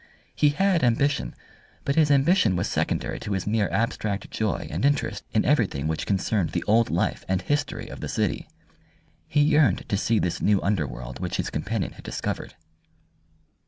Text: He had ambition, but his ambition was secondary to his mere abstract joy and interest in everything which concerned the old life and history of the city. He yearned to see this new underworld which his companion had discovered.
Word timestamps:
He 0.33 0.49
had 0.49 0.83
ambition, 0.83 1.35
but 1.85 1.93
his 1.95 2.09
ambition 2.09 2.55
was 2.55 2.67
secondary 2.67 3.19
to 3.19 3.33
his 3.33 3.45
mere 3.45 3.69
abstract 3.71 4.31
joy 4.31 4.67
and 4.71 4.83
interest 4.83 5.23
in 5.31 5.45
everything 5.45 5.87
which 5.87 6.07
concerned 6.07 6.53
the 6.53 6.63
old 6.63 6.89
life 6.89 7.23
and 7.27 7.39
history 7.39 7.87
of 7.87 7.99
the 7.99 8.09
city. 8.09 8.49
He 9.27 9.41
yearned 9.41 9.87
to 9.87 9.97
see 9.97 10.17
this 10.17 10.41
new 10.41 10.59
underworld 10.63 11.19
which 11.19 11.37
his 11.37 11.51
companion 11.51 11.91
had 11.91 12.03
discovered. 12.03 12.55